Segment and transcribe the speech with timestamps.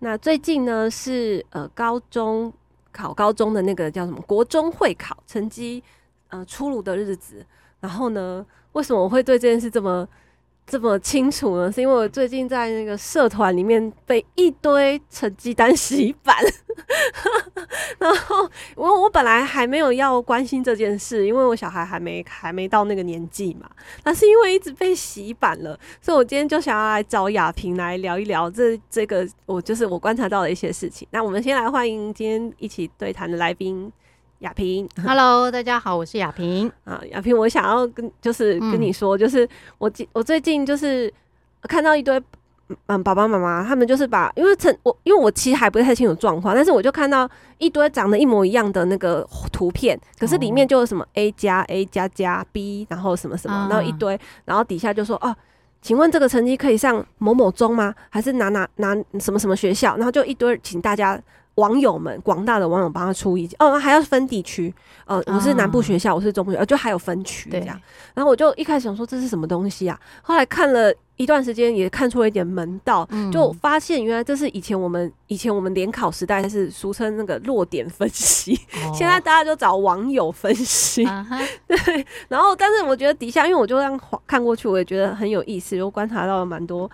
[0.00, 2.52] 那最近呢是呃高中。
[2.92, 5.80] 考高中的那个叫什么国中会考成绩，
[6.26, 7.46] 呃出炉的日子。
[7.78, 10.06] 然后呢，为什么我会对这件事这么
[10.70, 11.72] 这么清楚呢？
[11.72, 16.36] 是因为我最近在那个社团里面被一堆成绩单洗版。
[17.98, 23.68] 然后我我本来还没有要关心这件事，因为我小孩还没还没到那个年纪嘛。
[24.04, 31.06] 但是因为一直被洗版了，所以我今天就想要来找亚萍来聊一聊这这个我就是我观察到的一些事情。
[31.10, 33.92] 那我们先来欢迎今天一起对谈的来宾
[34.40, 34.88] 雅萍。
[35.02, 37.00] Hello，大家好，我是雅萍啊。
[37.10, 41.12] 雅萍，我想要跟就是跟你说，就是我我最近就是
[41.62, 42.20] 看到一堆。
[42.86, 55.34] 嗯，爸爸妈妈他们就是把，因为成我，因为我其实还不太清楚状况，但是我就看到一堆长得一模一样的那个图片，可是里面就有什么 A 加 A 加加 B，然后什么什么，然后一堆，然后底下就说哦，
[55.82, 57.92] 请问这个成绩可以上某某中吗？
[58.08, 59.96] 还是拿拿拿什么什么学校？
[59.96, 61.20] 然后就一堆，请大家。
[61.60, 67.78] 网友们，广大的网友帮他出意见哦，还要分地区，呃，我是南部学校，我是中部学校，就还有分区这样。
[68.14, 78.58] 然后我就一开始想说这是什么东西啊，后来看了一段时间，也看出了一点门道，就发现原来这是以前我们以前我们联考时代是俗称那个弱点分析，
[78.94, 81.04] 现在大家就找网友分析。
[81.68, 86.90] 对，然后但是我觉得底下，因为我就这样看过去，我也觉得很有意思，又观察到了蛮多，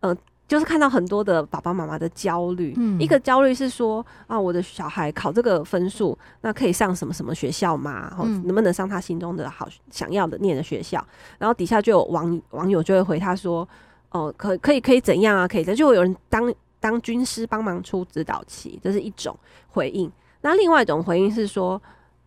[0.00, 0.14] 呃。
[0.50, 8.08] 就是看到很多的爸爸妈妈的焦虑，嗯，一个焦虑是说啊，我的小孩考这个分数，那可以上什么什么学校吗？
[8.10, 11.06] 然后能不能上他心中的好想要的念的学校？
[11.38, 13.66] 然后底下就有网网友就会回他说，
[14.10, 15.46] 哦，可可以可以怎样啊？
[15.46, 20.10] 可以，就会有人当当军师帮忙出指导棋，这是一种回应。
[20.40, 21.80] 那另外一种回应是说，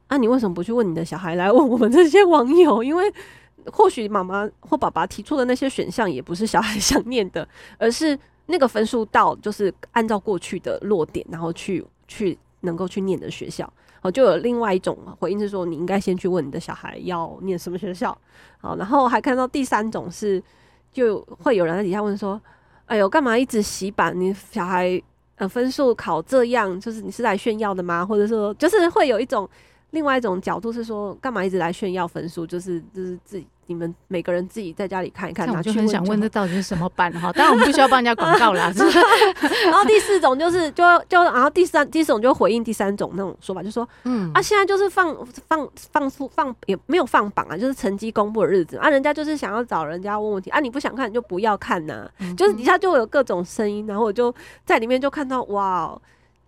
[0.08, 2.82] 啊，你为什么不去问你的小孩，来问我们这些网友？
[2.82, 3.14] 因为
[3.72, 7.48] 或许妈妈或爸爸提出的那些选项也不是小孩 想念的，
[7.78, 13.72] 而是那个分数到就是按照过去的落点，然后去去能够去念的学校。
[14.02, 18.18] 哦，就有另外一种回应是说，你应该先去问你的小孩要念什么学校。
[18.60, 20.44] 好，然后还看到第三种是，
[20.92, 22.40] 就会有人在底下问说
[22.86, 24.14] ：“哎呦，干嘛一直洗版？
[24.20, 25.02] 你小孩
[25.38, 28.06] 呃分数考这样，就是你是来炫耀的吗？
[28.06, 29.50] 或者说，就是会有一种
[29.94, 32.46] 另外一种角度是说，干嘛一直来炫耀分数？
[32.46, 37.32] 就是就是自己。”你们每个人自己在家里看一看，我就很想问，这到底是什么班哈？
[37.32, 38.70] 当然我们不需要帮人家广告啦。
[39.64, 45.16] 然后第四种就是，就就然后第三第四种就回应第三种那种说法，就说，嗯啊，现在就是放
[45.48, 54.32] 放放出，放也没有放榜啊，就是成绩公布的日子啊，人家就是想要找人家问问题啊，你不想看你就不要看呐、啊，嗯嗯就是底下就会有各种声音，然后我就
[54.66, 55.98] 在里面就看到哇，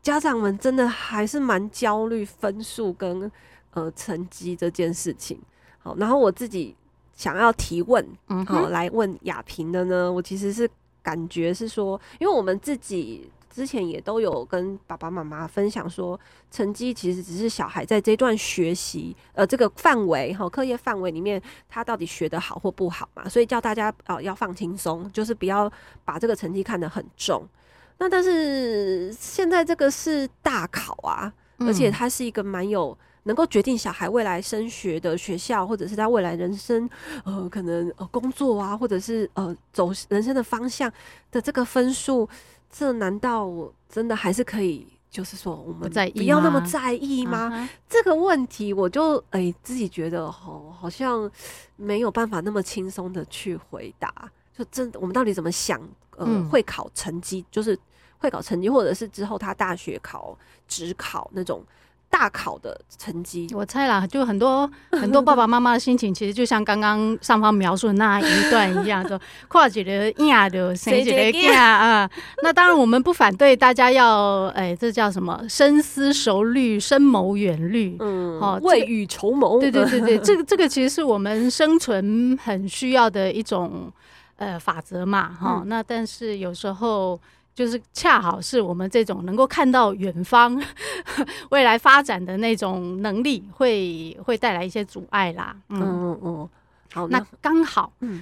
[0.05, 3.29] 家长们真的还是蛮焦虑分数跟
[3.71, 5.41] 呃成绩这件事情。
[5.79, 6.75] 好，然后我自己。
[7.17, 10.11] 想要提问，嗯，好，来问雅萍的呢？
[10.11, 10.69] 我其实是
[11.01, 16.19] 感觉是说，因为我们自己之前也都有跟爸爸妈妈分享说，
[16.51, 23.29] 成绩其实只是小孩在这段学习，呃，这个范围哈，课业范围里面，他到底学得好或不好嘛？
[23.29, 25.71] 所以叫大家啊、呃、要放轻松，就是不要
[26.03, 27.47] 把这个成绩看得很重。
[27.97, 32.97] 那但是现在这个是大考啊，而且它是一个蛮有。
[33.27, 36.87] 能够决定小孩未来升学的学校，或者是他未来人生，
[37.23, 40.93] 呃，可能呃工作啊，或者是呃走人生的方向
[41.31, 42.29] 的这个分数，
[42.69, 43.49] 这难道
[43.89, 44.85] 真的还是可以？
[45.09, 47.69] 就是说，我们不要那么在意吗？uh huh.
[47.89, 51.27] 这个问题，我就哎、欸、自己觉得好，好像
[51.77, 54.13] 没有办法那么轻松的去回答。
[54.57, 55.79] 就真的，我们到底怎么想？
[56.17, 57.77] 呃，嗯、会考成绩，就是
[58.19, 60.37] 会考成绩，或者是之后他大学考、
[60.67, 61.63] 职考那种。
[62.07, 69.19] 大考的成绩，我猜啦，就很多很多爸爸妈妈的心情，其实就像刚刚上方描述的那一段一样，说
[69.49, 72.09] 跨几的亚的谁几个亚啊？
[72.41, 75.43] 那当然我们不反对大家要，哎，这叫什么？
[75.49, 79.59] 深思熟虑，深谋远虑，嗯，好，未雨绸缪。
[79.59, 83.91] 对对对对， 这个这个其实是我们生存很需要的一种
[84.37, 85.63] 呃法则嘛，哈。
[85.65, 87.19] 那但是有时候。
[87.55, 90.61] 就是恰好是我们这种能够看到远方
[91.51, 95.55] 未来发展的那种能力会，会会带来一些阻碍啦。
[95.69, 96.49] 嗯嗯嗯，
[96.91, 98.21] 好，那刚好，嗯，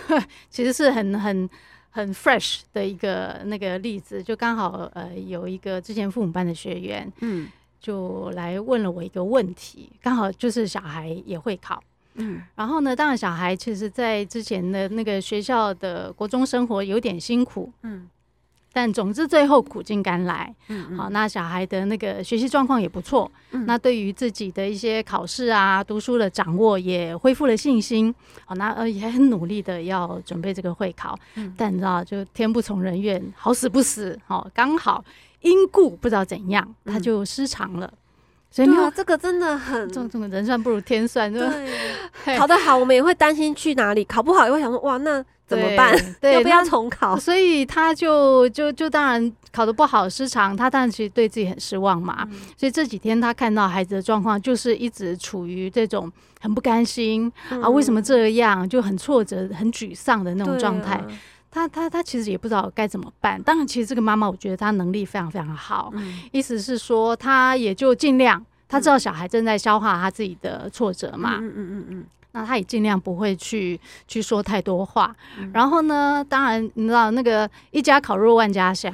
[0.50, 1.48] 其实是很很
[1.88, 7.48] 很 fresh 的一个那个例子，就刚好呃有一个之前父母班的学员，嗯，
[7.80, 11.82] 就来问了我一个问题，刚好就是小孩也会考，
[12.14, 18.08] 嗯，然后呢，当然小孩其实在之前的那个学校的国中生活有点辛苦，嗯。
[18.76, 28.12] 但总之最后苦尽甘来，嗯，嗯，好，那小孩的那个学习状况也不错，嗯，那对于自己的一些考试啊、读书的掌握也恢复了信心，
[28.44, 35.04] 好，那呃也很努力的要准备这个会考，嗯，但你知道就天不从人愿，好死不死，好刚好
[35.42, 37.96] 因故不知道怎样，他就失常了，嗯，
[38.54, 41.42] 所以你看这个真的很，这种人算不如天算，对，
[42.38, 45.24] 考得好我们也会担心去哪里，考不好也会想说哇那。
[45.46, 45.94] 怎么办？
[46.22, 47.18] 对， 要不要重考？
[47.18, 52.26] 所以他就就就当然考得不好，失常，他当然其实对自己很失望嘛。
[52.30, 56.10] 嗯、所以这几天他看到孩子的状况，就是一直处于这种
[56.40, 60.98] 很不甘心、嗯、啊，为什么这样，就很挫折、很沮丧的那种状态。
[61.54, 63.40] 啊、他他他其实也不知道该怎么办。
[63.42, 71.38] 当然，其实这个妈妈我觉得她能力非常非常好，嗯、意思是说，她也就尽量，她知道小孩正在消化他自己的挫折嘛。
[71.40, 71.86] 嗯嗯嗯嗯。
[71.90, 72.04] 嗯
[72.36, 78.92] 那他也尽量不会去去说太多话，嗯、然后呢，当然你知道那个一家烤肉万家香，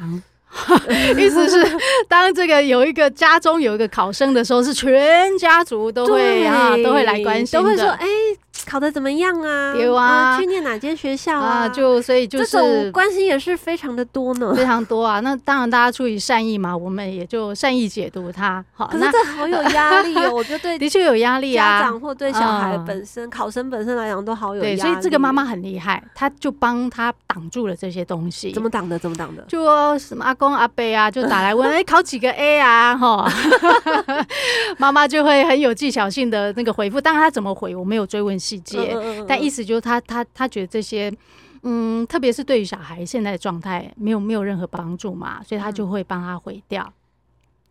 [1.16, 8.06] 意思是 当这个有一个家中有一个考生的时候，是全家族都会啊都会来关心，都会说哎。
[8.06, 8.29] 欸
[8.70, 9.74] 考的怎么样啊？
[9.74, 11.68] 有啊，去念哪间学校啊？
[11.68, 15.18] 就所以就是这种关心也是非常的多呢，非常多啊。
[15.18, 18.64] 那当然，大家出于善意嘛，我们也就善意解读它。
[18.72, 21.80] 好，可是这好有压力哦， 我觉得对，的确有压力啊。
[21.80, 24.76] 家长或对小孩本身、考生本身来讲都好有压力。
[24.76, 28.52] 对，所以这个妈妈很厉害，她就帮他挡住了这些东西。
[28.52, 28.96] 怎么挡的？
[28.96, 29.42] 怎么挡的？
[29.48, 32.96] 就什么阿公阿伯啊，就打来问， 哎，考几个 A 啊？
[32.96, 33.28] 哈，
[34.78, 37.00] 妈妈就会很有技巧性的那个回复。
[37.00, 38.59] 当然，她怎么回，我没有追问细。
[38.64, 41.12] 细节，嗯嗯嗯，但意思就是他他他觉得这些，
[41.62, 46.92] 嗯，特别是对于小孩现在的状态没有没有任何帮助嘛，所以他就会帮他毁掉。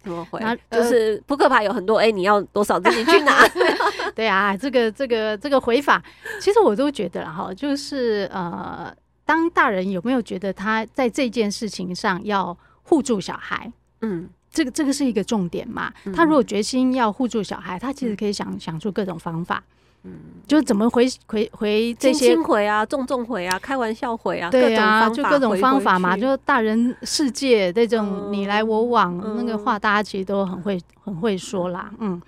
[0.01, 0.39] 怎么回？
[0.71, 3.45] 就是扑克牌有很多，哎、欸，你要多少自己去拿。
[4.15, 6.01] 对啊，这个这个这个回法，
[6.39, 8.95] 其实我都觉得哈，就是呃，
[9.25, 13.69] 当大人有没有觉得他在这件事情上要护住小孩？
[13.99, 15.91] 嗯，这个这个是一个重点嘛。
[16.15, 19.61] 他如果决心要护住小孩，他其实可以想想出各种方法。
[20.03, 20.11] 嗯，
[20.47, 31.91] 就怎么回回回这些轻轻回啊，重重回啊，开玩笑回啊，对啊，就各种方法嘛，就大人世界这种你来我往那个话，大家其实都很会很会说啦。
[31.99, 32.21] 嗯，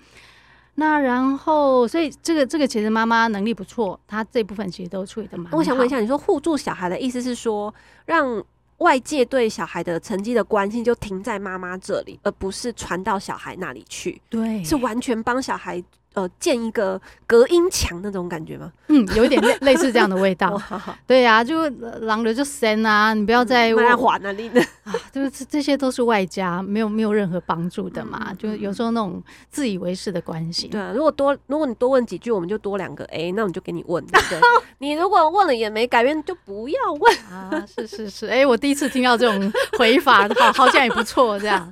[0.74, 5.56] 那然后所以这个这个其实妈妈能力不错，她这部分其实都处理的蛮好。
[5.56, 8.44] 我想问一下，你说互助小孩的意思是说，让
[8.78, 14.20] 外界对小孩的成绩的关心就停在妈妈这里，而不是传到小孩那里去？
[14.28, 15.82] 对，是完全帮小孩。
[16.14, 18.70] 呃，建一个隔音墙那种感觉吗？
[18.88, 20.60] 嗯，有一点类类似这样的味道。
[21.06, 21.66] 对呀、啊，就
[22.02, 28.26] 狼人就神啊，你不要再玩环啊，你 的啊，就是这些都是外加，没有没有任何帮助的嘛。
[28.28, 30.68] 嗯、就有时候那种自以为是的关系。
[30.68, 34.04] 对啊，如果多如果你多问几句，我们就多两个 A，那我们就给你问。
[34.04, 34.38] 对，对，
[34.78, 37.64] 你如果问了也没改变，就不要问啊。
[37.66, 41.70] 是是是，哎、欸，我第一次听到这种回法，好好像也不错，这样。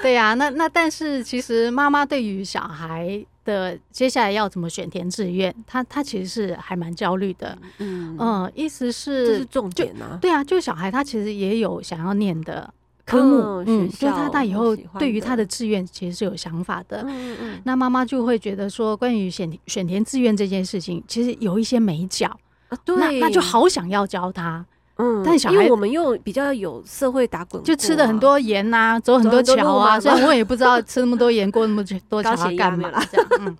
[0.00, 3.24] 对呀、啊，那那但是其实妈妈对于小孩。
[3.44, 5.54] 的接下来要怎么选填志愿？
[5.66, 12.72] 他他其实是还蛮焦虑的，嗯嗯，意思是这是重点啊，对啊，就小孩他其实也有想要念的
[13.04, 22.26] 科目，嗯，嗯就他他以后对于他的志愿其实是有想法的，嗯嗯，那妈妈就会觉得说，关于选选填志愿这件事情，其实有一些美角，
[22.68, 24.64] 啊，对，那那就好想要教他。
[24.96, 33.26] 嗯，但小孩因为我们又比较有社会打滚，就吃的很多盐呐、啊，走很多桥啊，所以我也不知道吃那么多盐过那么 多桥干嘛这样。
[33.40, 33.56] 嗯，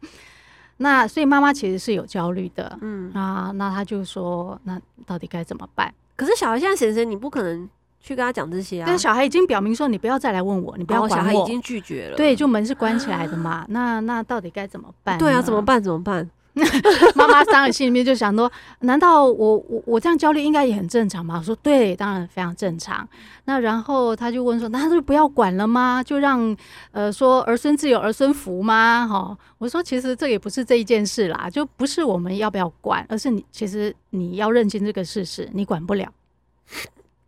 [0.77, 2.79] 那所以妈妈其实是有焦虑的。
[2.81, 5.93] 嗯啊，那他就说，那到底该怎么办？
[6.17, 7.69] 可是小孩现在婶婶，你不可能
[8.01, 8.85] 去跟他讲这些啊。
[8.87, 11.17] 但小孩已经表明说，你不要再来问我，你不要管我。
[11.17, 12.17] 小孩已经拒绝了。
[12.17, 13.65] 对，就门是关起来的嘛。
[13.71, 15.19] 那那到底该怎么办？
[15.19, 15.83] 对啊，怎么办？
[15.83, 16.31] 怎么办？
[17.17, 21.37] 妈妈当然心里面就想说：难道我我我这样焦虑应该也很正常吗？
[21.39, 23.07] 我说对，当然非常正常。
[23.47, 26.01] 那然后他就问说：那他就不要管了吗？
[26.01, 26.57] 就让
[26.93, 29.05] 呃说儿孙自有儿孙福吗？
[29.07, 36.09] 哈，我说其实这也不是这一件事啦，就不是我们要不要管，而是你其实你要认清这个事实，你管不了，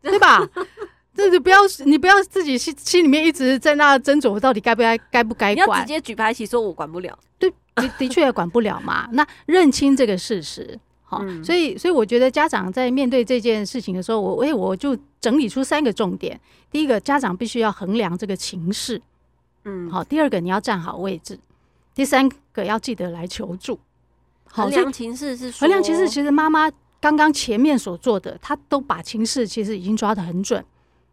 [0.02, 0.40] 对吧？
[1.16, 5.80] 这就不要你不要自己心心里面一直在那斟酌，到底该不该该不该管？
[5.80, 7.52] 直接举牌起说我管不了，对。
[7.76, 16.38] 的的确也管不了嘛，那认清这个事实，好，嗯、所以所以我觉得家长在面对这件事情的时候，我哎我就整理出三个重点。
[16.71, 19.00] 第一个，家长必须要衡量这个情势，
[19.64, 20.02] 嗯，好。
[20.02, 21.38] 第二个，你要站好位置。
[21.95, 23.78] 第三个，要记得来求助。
[24.47, 26.71] 衡量情势是说衡量情势，其实妈妈。
[26.99, 30.64] 刚刚前面所做的，她都把情势其实已经抓得很准，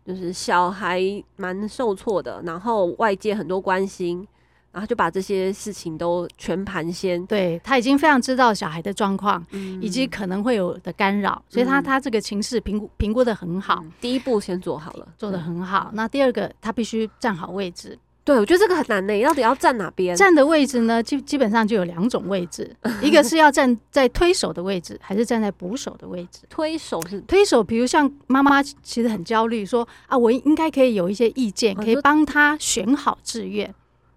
[0.08, 1.02] 就是小孩
[1.36, 4.26] 蛮受挫的，然后外界很多关心。
[4.74, 15.92] 然后就把这些事情都全盘先，对，他已经非常知道小孩的状况，嗯、以及可能会有的干扰，所以他他这个情势评估评估的很好，第一步先做好了，做的很好。
[15.94, 17.98] 那第二个，他必须站好位置。
[18.26, 20.16] 对，我觉得这个很难呢，到底要站哪边？
[20.16, 26.40] 站的位置呢，基基本上就有两种位置， 一个是要站在推手的位置，还是站在捕手的位置？
[26.50, 33.76] 推手是推手，比如像妈妈其实很焦虑，说啊，我应该可以有一些意见，可以帮他选好志愿。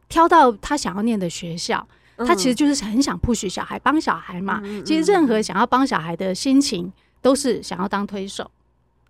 [0.09, 1.87] 挑到他想要念的学校，
[2.19, 4.63] 他其实就是很想 push 小孩，帮小孩嘛。
[4.85, 8.51] 其实任何想要帮小孩的心情，都是想要当推手，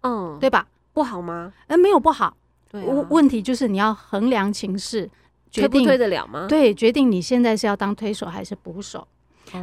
[0.02, 0.66] 嗯，对吧？
[0.92, 1.52] 不好吗？
[1.66, 2.36] 哎，没有不好。
[2.70, 5.08] 对，问题就是你要衡量情势，
[5.50, 6.46] 决定推得了吗？
[6.48, 9.06] 对，决定你现在是要当推手还是捕手。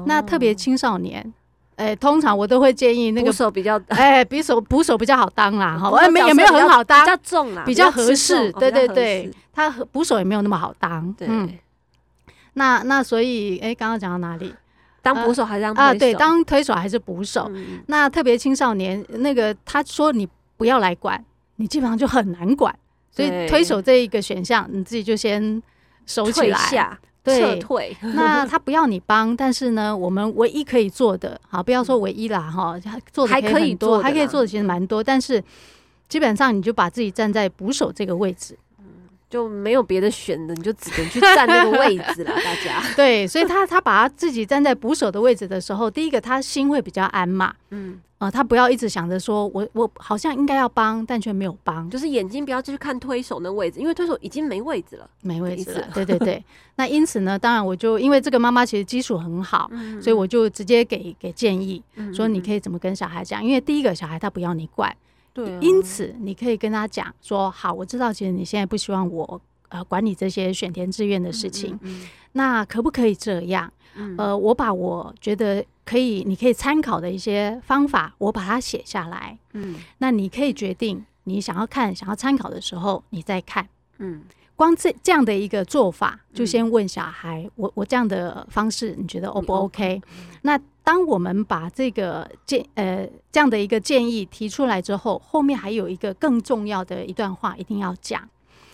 [0.05, 1.33] 那特别青少年，
[1.75, 8.51] 哎，通常我都会建议那个捕手比较，哎，比手捕手比较好当啦，哈，哎，没也没有很好当，比较重啦，比较合适。
[8.53, 9.31] 对对对。
[9.55, 11.27] 他捕手也没有那么好当，对。
[11.29, 11.47] 嗯、
[12.53, 14.51] 那那所以，哎、欸，刚刚讲到哪里？
[15.01, 15.73] 当捕手还是当？
[15.73, 17.47] 啊，对，当推手还是捕手？
[17.53, 20.27] 嗯、那特别青少年，那个他说你
[20.57, 21.23] 不要来管，
[21.57, 22.73] 你基本上就很难管。
[23.11, 25.61] 所以推手这一个选项，你自己就先
[26.07, 27.95] 收起来，撤退。
[28.15, 32.79] 那他不要你帮，但是呢，我们唯一可以做的，好，不要说唯一啦，哈，
[33.11, 35.43] 做的还可以多，还可以做的其实蛮多，但是
[36.07, 38.57] 基本上你就把自己站在捕手这个位置。
[39.33, 42.31] 就没有别的选的，你就只能去站那个位置了。
[42.45, 42.83] 大家。
[42.95, 55.87] 对，所以他他把他自己站在捕手的位置的时候，第一个他心会比较安嘛，嗯，呃，他不要一直想着说我我好像应该要帮，但却没有帮，就是眼睛不要继续看推手那位置，因为推手已经没位置了，没位置了。
[55.95, 56.45] 对对对，
[56.77, 64.95] 那因此呢，当然我就因为这个妈妈其实基础很好，嗯、所以我就直接给给建议，嗯、说你可以怎么跟小孩讲，因为第一个小孩他不要你管。
[65.33, 73.71] 对、啊，因此你可以跟他讲说：“好，我知道，其实你现在不希望我呃管理这些选填志愿的事情，嗯嗯嗯、那可不可以这样？
[73.95, 79.37] 嗯、呃，我把我觉得可以，你可以参考的一些方法，我把它写下来。
[79.53, 83.67] 嗯，那你可以决定你想要看、想要参考的时候，你再看。
[83.97, 84.21] 嗯，
[84.55, 90.59] 光这这样的一个做法，就先问小孩：嗯、我我这样的方式，你觉得 O 不 OK？、嗯、那。
[90.83, 98.27] 当我们把这个建呃这样的一个建议提出来之后，后面还有一个更重要的一段话一定要讲，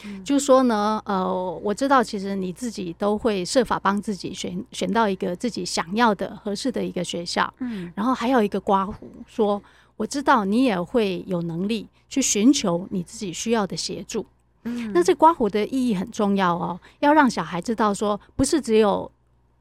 [0.03, 1.31] 嗯、就说呢，呃，
[1.63, 9.61] 我知道其实你自己都会设法帮自己选选到一个自己想要的合适的一个学校，嗯，然后还有一个刮胡说，
[9.95, 14.25] 我知道你也会有能力去寻求你自己需要的协助，
[14.63, 19.11] 嗯，那这刮胡的意义很重要哦，要让小孩知道说，不是只有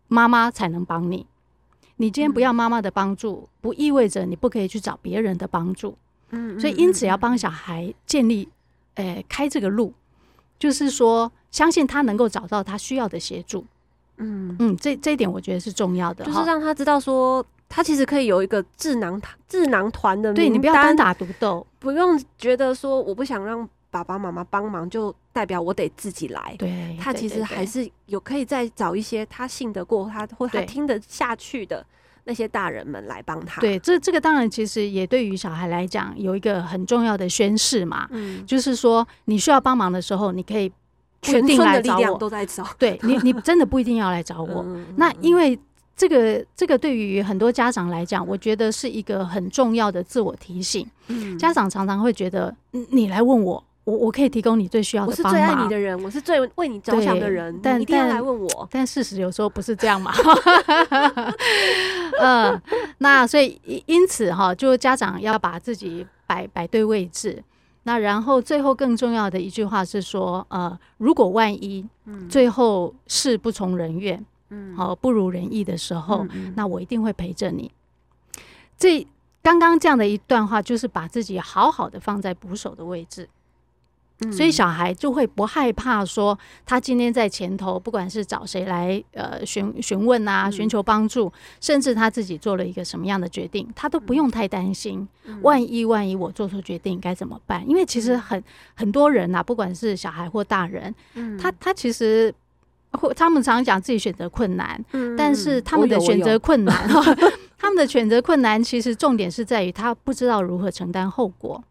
[0.07, 1.27] 妈妈才能帮你。
[1.99, 5.97] 你今天不要妈妈的帮助，嗯、不意味着你不可以去找别人的帮助。
[6.31, 8.49] 嗯，所以因此要帮小孩建立，
[8.95, 9.93] 诶、呃，开这个路，
[10.59, 13.65] 就是说相信他能够找到他需要的协助。
[14.17, 23.69] 嗯嗯，这这一点我觉得是重要的，就是让他知道说，他其实可以有一个智囊团、智囊团的名单，对，你不要单打独斗，不用觉得说我不想让。
[23.91, 26.55] 爸爸妈妈帮忙，就代表我得自己来。
[26.59, 31.85] 对，他其实还是有可以再找一些他信得过他或他听得下去的
[32.25, 33.61] 那些大人们来帮他。
[33.63, 38.07] 对，这这个当然其实也对于小孩来讲有一个很重要的宣誓嘛。
[38.11, 40.71] 嗯，就是说你需要帮忙的时候，你可以
[41.23, 42.67] 全村的力量都在找。
[42.79, 44.63] 对你，你真的不一定要来找我。
[44.67, 45.59] 嗯、那因为
[45.97, 50.87] 这个这个对于很多家长来讲，我觉得是一个很重要的自我提醒。
[51.07, 52.55] 嗯，家长常常会觉得
[52.91, 53.65] 你来问我。
[53.89, 55.11] 我我可以提供你最需要的。
[55.11, 58.69] 我是最爱你的人，我是最为你着想的人，但你一定要来问我。
[58.71, 60.13] 但事实有时候不是这样嘛。
[62.21, 62.61] 嗯，
[62.99, 67.43] 那所以因此哈，就家长要把自己摆摆对位置。
[67.85, 71.83] 那然后最后更重要的一句话是说，呃，如果万一
[72.29, 77.73] 最后事不从人愿，嗯，好不如人意的时候，嗯嗯，那我一定会陪着你。
[78.77, 79.07] 这
[79.43, 83.27] 刚刚这样的一段话，就是把自己好好的放在捕手的位置。
[84.33, 95.07] 所以小孩就会不害怕说，他今天在前头，不管是找谁来呃询询问啊，寻求帮助，甚至他自己做了一个什么样的决定，他都不用太担心。
[95.43, 97.63] 万一万一我做错决定该怎么办？
[97.69, 98.43] 因为其实很
[98.75, 100.93] 很多人呐，不管是小孩或大人，
[101.41, 102.35] 他他其实
[102.91, 104.85] 或他们常常讲自己选择困难，
[105.17, 106.89] 但是他们的选择困难，
[107.57, 111.63] 他们的选择困难其实重点是在于他不知道如何承担后果。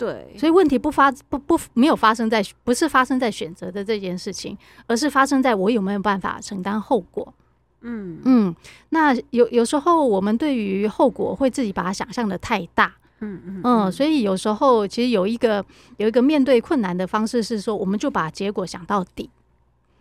[0.00, 7.34] 对，所以问题不发不不没有发生在不是发生在选择的这件事情，而是发生在我有没有办法承担后果。
[7.82, 8.56] 嗯嗯，
[8.88, 12.94] 那有有时候我们对于后果会自己把它想象的太大。
[13.20, 15.62] 嗯嗯嗯，所以有时候其实有一个
[15.98, 19.28] 有一个面对困难的方式是说，我们就把结果想到底，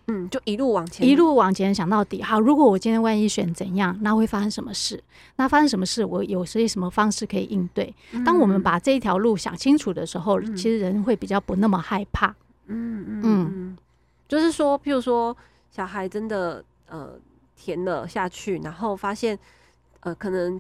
[0.10, 2.22] 嗯，就一路往前，一路往前想到底。
[2.22, 5.01] 好，如果我今天万一选怎样，那会发生什么事？
[5.36, 6.04] 那发生什么事？
[6.04, 7.94] 我有些什么方式可以应对？
[8.25, 12.28] 当我们把这一条路想清楚的时候，嗯、其实人会比较不那么害怕。
[12.68, 13.78] 嗯嗯嗯，
[14.28, 15.36] 就是说，譬如说，
[15.72, 17.13] 小孩真的呃
[17.56, 19.38] 填了下去，然后发现
[20.01, 20.60] 呃可能。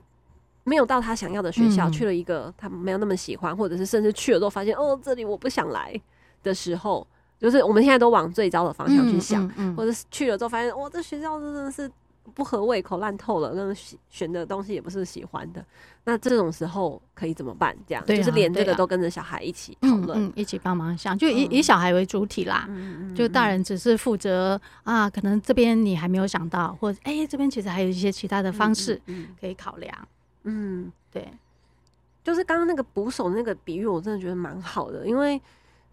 [0.65, 5.99] 没有到他想要的学校，嗯、去了一个他没有那么喜欢，或者是甚至去了之后发现哦，这里我不想来
[6.43, 7.07] 的时候，
[7.39, 11.89] 就是我们现在都往最糟的方向去想，嗯嗯嗯、或者是去了之后发现哇、哦，这学校真的是
[12.33, 13.73] 不合胃口、烂透了，那
[14.09, 15.65] 选的东西也不是喜欢的。
[16.03, 17.75] 那这种时候可以怎么办？
[17.87, 22.65] 这样、啊、就是连这个都跟着小孩一起讨论、嗯，一起帮忙想，就以、嗯、以小孩为主体啦。
[22.69, 28.99] 嗯、就大人只是负责啊，可能这边你还没有想到，或者哎、欸，这边其实还有一些其他的方式
[29.39, 30.07] 可以考量。
[30.43, 31.31] 嗯，对，
[32.23, 35.39] 就是刚刚那个捕手那个比喻，我真的觉得蛮好的，因为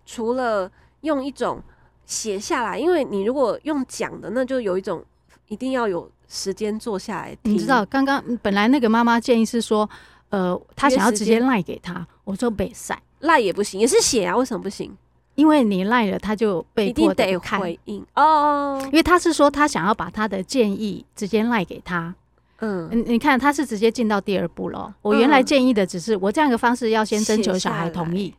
[0.06, 0.70] 除了
[1.06, 1.62] 用一种
[2.04, 5.02] 写下来，因为你如果用讲的，那就有一种
[5.48, 7.54] 一定要有时间坐下来听。
[7.54, 9.88] 你知道，刚刚本来那个妈妈建议是说，
[10.28, 14.94] 呃，她想要直接赖给他，我说被晒赖也不行，也是写啊，为什么不行？
[15.36, 22.14] 因为你赖了，他就被迫得回应哦，因为他是说他想要把他的建议直接赖给他。
[22.60, 24.94] 嗯，你你看，他是直接进到第二步了。
[25.02, 28.34] 我原来建议的只是我这样一个方式要先征求小孩同意，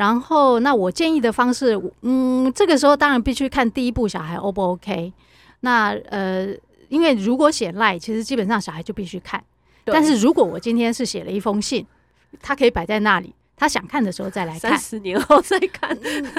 [0.00, 5.12] 然后那我建议的方式，嗯，这个时候当然必须看第一步小孩 O 不 OK。
[5.60, 6.48] 那呃，
[6.88, 9.44] 因为如果写赖，其实基本上小孩就必须看。
[9.84, 11.86] 但是如果我今天是写了一封信，
[12.40, 15.94] 他可以摆在那里，他想看的时候再来看，三十年后再看，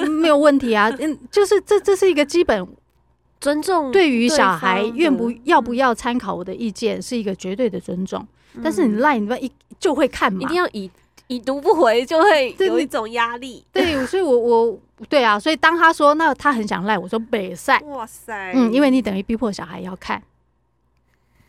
[0.10, 0.90] 没有问题啊。
[0.98, 2.68] 嗯，就是这这是一个基本。
[3.40, 10.90] 尊重对于小孩愿不要不要参考我的意见是一个绝对的尊重，嗯、但是你赖你不一就会看嘛，一定要已
[11.32, 13.64] 已读不回就会有一种压力。
[13.72, 20.22] 对， 所以我我对啊，所以当他说那他很想赖，我说北塞，哇塞，嗯，因为你等于逼迫小孩要看，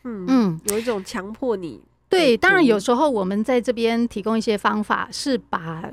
[0.05, 1.83] 嗯嗯，有一种强迫你。
[2.09, 5.91] 对，当然有时候我们在这边提供一些方法，是把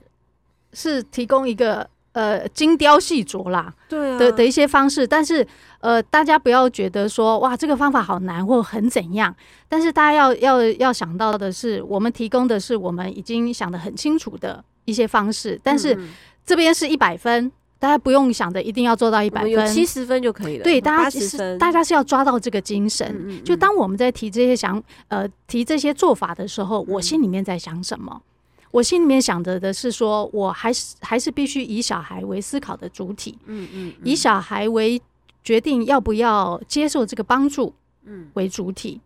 [0.74, 1.90] 是提供一个。
[2.12, 5.46] 呃，精雕细琢啦，对的的一些方式，但是
[5.80, 9.34] 呃，大家不要觉得说哇，这个方法好难或很怎样。
[9.68, 15.60] 但是大家要要要想到的是，我们提供的是我们已经想的很清楚的一些方式。
[15.64, 15.98] 但是
[16.44, 20.64] 这边是一百分，大家不用想着一定要做到一百分，七十分就可以了。
[20.64, 23.40] 对，大家是大家是要抓到这个精神。
[23.46, 28.20] 就当我们在提这些想呃提这些做法的时候，我心里面在想什么？
[28.72, 35.02] 我心里面想着的是说，我还是还是必须以小孩为思考的主体，嗯嗯，以小孩为
[35.44, 37.74] 决定要不要接受这个帮助，
[38.06, 39.02] 嗯，为主体，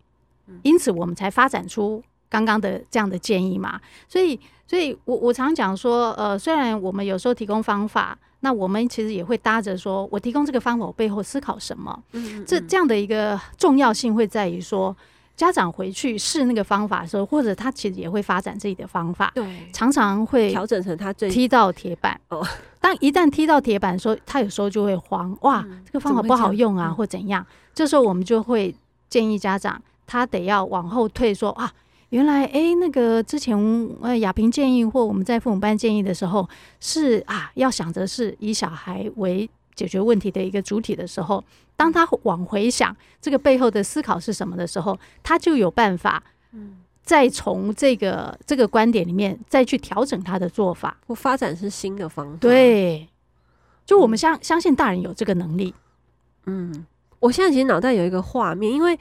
[0.64, 3.80] 因此我们才发展出刚刚的这样的建议嘛。
[4.10, 12.04] 所以，所以我我常讲说，呃，虽然我们有时候提供方法，那我们其实也会搭着说，我提供这个方法，我背后思考什么？
[12.12, 14.96] 嗯，这这样的一个重要性会在于说。
[15.36, 22.20] 家长回去试那个方法的时候，或者他其实也会发展自己的方法，对，常常会调整成他最踢到铁板。
[22.30, 22.46] 哦，
[22.80, 27.46] 当一旦踢到铁板的时候，他有时候就会慌，哇，嗯、这个方法不好用啊，或怎样。
[27.74, 28.74] 这时候我们就会
[29.10, 31.72] 建议家长，他得要往后退，说啊，
[32.10, 33.58] 原来哎、欸，那个之前
[34.02, 36.48] 呃亚萍建议或我们在父母班建议的时候，
[36.80, 39.50] 是啊，要想着是以小孩为。
[39.76, 41.44] 解决问题的一个主体的时候，
[41.76, 52.38] 当他往回想这个背后的思考是什么的时候，他就有办法，嗯再从这个这个观点里面再去调整他的做法，或发展是新的方法。
[52.40, 53.10] 对，
[53.86, 55.74] 就我们相相信大人有这个能力。
[56.46, 56.86] 嗯，
[57.20, 58.98] 我现在其实脑袋有一个画面，因为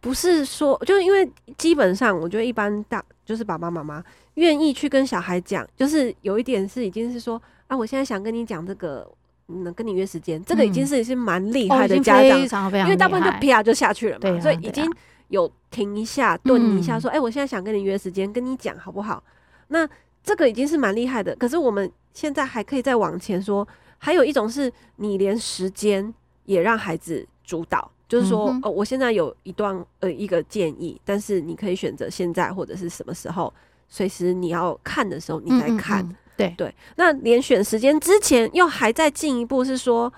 [0.00, 9.10] 不是说，就是因为基本上我觉得一般大就是爸爸妈妈愿意去跟小孩讲，就是有一点是已经是说啊，我现在想跟你讲这个。
[9.46, 14.90] 能跟你约时间，这个已经是是蛮厉害的家长，因为大部分就啪就下去了嘛，所以已经
[15.28, 19.22] 有停一下、顿一下，说：“哎，我现在想跟你约时间，跟你讲好不好？”
[19.68, 19.88] 那
[20.22, 21.36] 这个已经是蛮厉害的。
[21.36, 23.66] 可是我们现在还可以再往前说，
[23.98, 26.12] 还有一种是你连时间
[26.44, 33.52] 也让孩子主导，就是说，哦，我现在有一段呃一个建议，但是你可以选择现在或者是什么时候，
[33.88, 36.16] 随时你要看的时候你再看。
[36.36, 40.12] 对对，那连选时间之前又还在进一步是说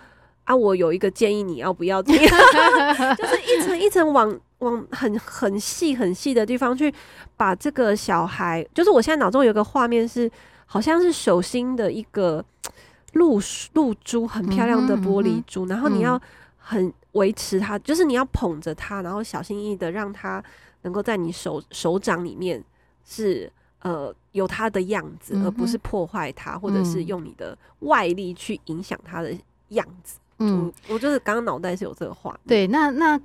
[0.45, 2.17] 啊，我有一个建议，你要不要听？
[3.17, 6.93] 就是一层一层往往很很细很细的地方去
[7.37, 10.31] 把这个小孩，就是我现在脑中有个画面是，
[10.65, 12.45] 好像是手心的一个
[13.13, 13.41] 露
[13.75, 16.21] 露珠，很漂亮的玻璃珠，嗯、然后你要
[16.57, 20.43] 很维持它，就是你要捧着它，然后小心翼翼的让它
[20.83, 22.63] 能够在你手手掌里面
[23.05, 23.51] 是
[23.83, 29.33] 呃有他的样子，嗯、而不是破坏他，或者是用你的外力去影响他的
[29.69, 30.19] 样子。
[30.39, 32.39] 嗯，我就是刚刚脑袋是有这个话。
[32.47, 33.21] 对，那那。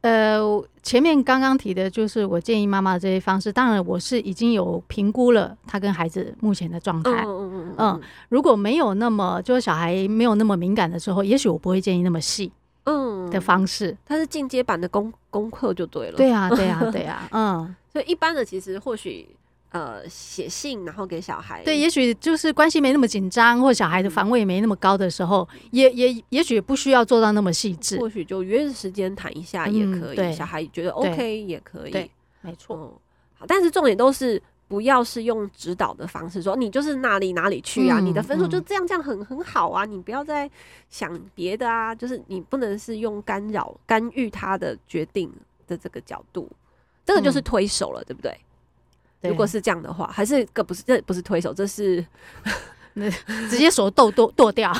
[0.00, 0.38] 呃，
[0.80, 7.24] 前面刚刚提的就是我建议妈妈的这些方式，当然我是已经有评估了他跟孩子目前的状态。
[7.24, 8.00] 嗯嗯嗯嗯。
[8.28, 12.52] 如果没有那么，就是小孩没有那么敏感的时候，也许我不会建议那么细。
[12.84, 13.28] 嗯。
[13.28, 16.16] 的方式，它是进阶版的功功课就对了。
[16.16, 17.28] 对啊，对啊，对啊。
[17.34, 17.74] 嗯。
[17.92, 19.28] 所以一般的其实或许。
[19.70, 32.92] 呃，写信然后给小孩，对，也许就是关系没那么紧张，或小孩的防卫没那么高的时候，嗯、也也也许不需要做到那么细致，或许就约时间谈一下也可以，嗯、小孩觉得 OK 也可以，对，没错、嗯。
[33.38, 40.50] 好，但是重点都是不要是用指导的方式说，你就是哪里哪里去啊，嗯、你的分数就这样这样很很好啊，你不要再
[40.88, 45.30] 想别的啊，就是你不能是用干扰干预他的决定
[45.66, 46.50] 的这个角度，
[47.04, 48.34] 这个就是推手了，嗯、对不对？
[49.22, 52.04] 如果是这样的话，还是个不是这不是推手，这是
[53.48, 54.72] 直接手剁剁剁掉，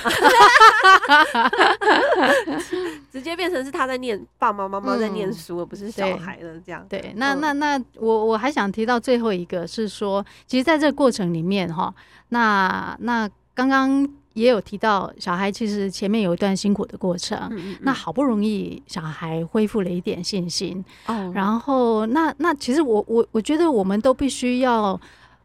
[3.11, 6.61] 直接变成是他在念爸爸妈妈在念书，嗯、而不是小孩了。
[6.65, 11.95] 这样对，那那那我我还想提到最后一个是说，其实在这个过程里面哈，
[12.29, 14.09] 那那刚刚。
[14.39, 24.99] 也有提到小孩其实前面有一段辛苦的过程，嗯嗯，那好不容易小孩恢复了一点信心，哦，然后那那其实我我我觉得我们都必须要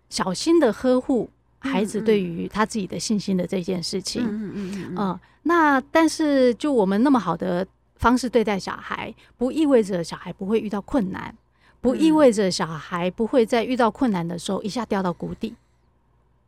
[0.10, 1.29] 小心的呵护
[1.60, 11.36] 孩子对于他自己的信心的这件事情，嗯嗯嗯嗯，嗯，那但是就我们那么好的方式对待小孩，不意味着小孩不会遇到困难，
[11.82, 15.56] 不意味着小孩不会在遇到困难的时候一下掉到谷底。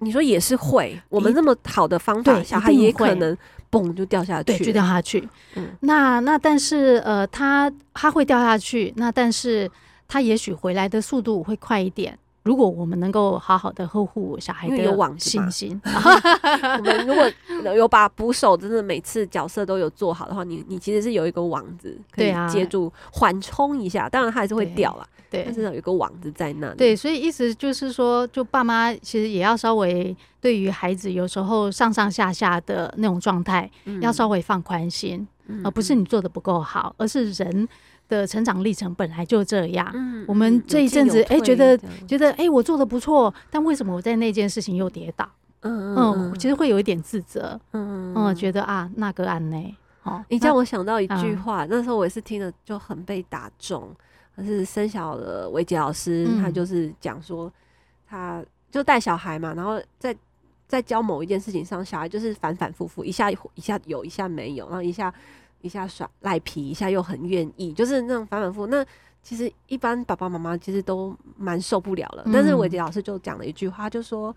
[0.06, 3.36] 你说也是会，我们那么好的方法，小孩也可能
[3.72, 5.28] 嘣就掉下去，对，就掉下去。
[5.56, 9.70] 嗯，那那但是呃，他他会掉下去，那但是
[10.08, 12.18] 他也许回来的速度会快一点。
[12.46, 24.08] 如果我们能够好好的呵护小孩的信心， 我们如果有把捕手真的每次角色都有做好的话，你你其实是有一个网子可以接住，缓冲一下。
[24.08, 25.08] 当然它还是会掉了。
[25.28, 26.78] 对，但是有一个网子在那里。
[26.78, 37.68] 对，所以意思就是说，就爸妈其实也要稍微对于孩子有时候上上下下的那种状态，嗯、要稍微放宽心，嗯、而不是你做的不够好，而是人
[38.08, 39.90] 的成长历程本来就这样。
[39.94, 45.30] 嗯、我们这一阵子哎、欸，觉得觉得哎、欸，我做的不错，但为什么我在那件事情又跌倒？
[45.62, 47.60] 嗯嗯，其实会有一点自责。
[47.72, 49.78] 嗯嗯，觉得啊，那个案呢？
[50.04, 53.90] 哦，你叫我想到一句话，嗯、那时候我也是听了就很被打中。
[54.36, 57.52] 可是生小的维杰老师，嗯、他就是讲说，
[58.08, 60.16] 他就带小孩嘛，然后在
[60.68, 65.12] 在教某一件事情上，小孩就是反反复复，一下一下有，一下没有，然后一下
[65.66, 68.68] 一下耍赖皮，一下又很愿意，就是那种反反复复。
[68.68, 68.86] 那
[69.24, 72.22] 其实一般爸爸妈妈其实都蛮受不了了。
[72.28, 74.34] 嗯、但是伟杰老师就讲了一句话，就说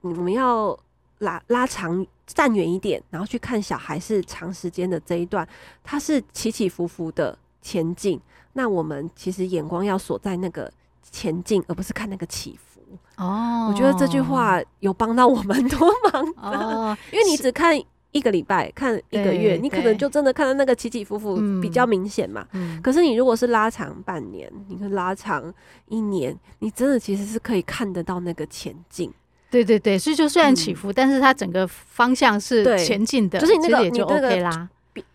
[0.00, 0.76] 我们要
[1.18, 5.46] 拉拉长站远一点，然后去看小孩是长时间的这一段，
[5.84, 8.18] 他是起起伏伏的前进。
[8.54, 12.80] 那我们其实眼光要锁在那个前进，而不是看那个起伏。
[13.16, 17.78] 哦，我觉得这句话有帮到我们多忙哦，因为你只看
[18.16, 22.46] 一个礼拜，看一个月，你可能就真的看到那个起起伏伏比较明显嘛。
[22.52, 22.80] 嗯。
[22.82, 25.52] 可是你如果是拉长半年，你可以拉长
[25.88, 29.12] 一年，你真的其实是可以看得到那个前进。
[29.50, 34.68] 对对对，所以就虽然起伏，但是它整个方向是前进的，就是你那个也就 OK 啦。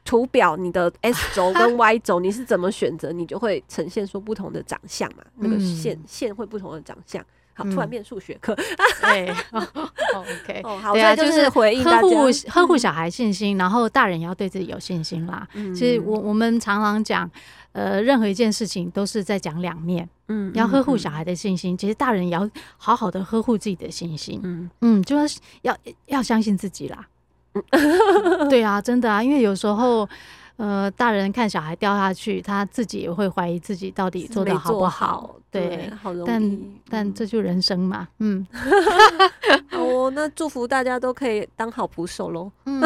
[0.06, 5.24] 图表，你的 S 轴跟 Y 轴，你是怎么选择，你就会呈现出不同的长相嘛。
[5.38, 7.24] 那个线线会不同的长相。
[7.64, 8.56] 好，突然变数学课。
[8.56, 9.30] 对
[10.14, 10.62] ，OK。
[10.82, 15.48] 好，对啊，就是回应呵护呵护小孩信心，然后大人也要对自己有信心啦。
[15.54, 17.30] 其实我我们常常讲，
[17.74, 20.08] 呃，任何一件事情都是在讲两面。
[20.28, 24.40] 嗯，要呵护小孩的信心，其实大人也要好好的呵护自己的信心。
[24.44, 27.06] 嗯嗯，就是要要相信自己啦。
[28.50, 30.08] 对啊，真的啊，因为有时候，
[30.56, 35.36] 呃，大人看小孩掉下去，他自己也会怀疑自己到底做的好不好。
[35.52, 36.26] 对，对，好容易。
[36.26, 36.60] 但
[36.90, 38.48] 但这就人生嘛，嗯。
[39.70, 42.52] 好哦，那祝福大家都可以当好捕手喽。
[42.66, 42.82] 嗯。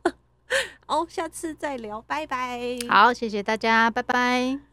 [0.88, 2.58] 哦，下次再聊，拜拜。
[2.88, 4.69] 好，谢谢大家，拜拜。